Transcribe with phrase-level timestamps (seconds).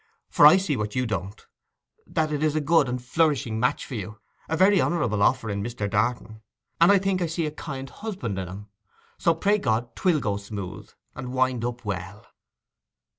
[0.31, 1.45] 'For I see what you don't,
[2.07, 5.61] that it is a good and flourishing match for you; a very honourable offer in
[5.61, 5.87] Mr.
[5.87, 6.41] Darton.
[6.79, 8.67] And I think I see a kind husband in him.
[9.19, 12.25] So pray God 'twill go smooth, and wind up well.